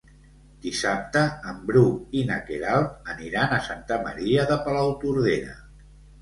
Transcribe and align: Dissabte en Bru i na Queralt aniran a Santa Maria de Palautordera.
Dissabte 0.61 1.21
en 1.51 1.59
Bru 1.67 1.83
i 2.21 2.23
na 2.29 2.37
Queralt 2.47 3.11
aniran 3.13 3.53
a 3.59 3.61
Santa 3.67 3.99
Maria 4.07 4.49
de 4.53 4.59
Palautordera. 4.65 5.55